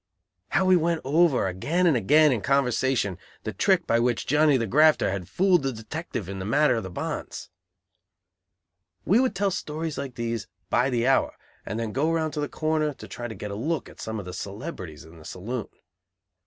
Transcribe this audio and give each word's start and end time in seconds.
How 0.47 0.65
we 0.65 0.75
went 0.75 1.01
over 1.03 1.47
again 1.47 1.85
and 1.85 1.95
again 1.95 2.31
in 2.31 2.41
conversation, 2.41 3.19
the 3.43 3.53
trick 3.53 3.85
by 3.85 3.99
which 3.99 4.25
Johnny 4.25 4.57
the 4.57 4.65
"grafter" 4.65 5.11
had 5.11 5.29
fooled 5.29 5.61
the 5.61 5.71
detective 5.71 6.27
in 6.27 6.39
the 6.39 6.43
matter 6.43 6.73
of 6.73 6.81
the 6.81 6.89
bonds! 6.89 7.51
We 9.05 9.19
would 9.19 9.35
tell 9.35 9.51
stories 9.51 9.99
like 9.99 10.15
these 10.15 10.47
by 10.71 10.89
the 10.89 11.05
hour, 11.05 11.35
and 11.67 11.79
then 11.79 11.91
go 11.91 12.11
round 12.11 12.33
to 12.33 12.39
the 12.41 12.49
corner, 12.49 12.95
to 12.95 13.07
try 13.07 13.27
to 13.27 13.35
get 13.35 13.51
a 13.51 13.55
look 13.55 13.89
at 13.89 14.01
some 14.01 14.17
of 14.17 14.25
the 14.25 14.33
celebrities 14.33 15.05
in 15.05 15.19
the 15.19 15.23
saloon. 15.23 15.67